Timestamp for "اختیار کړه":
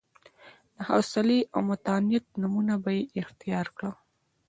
3.21-3.91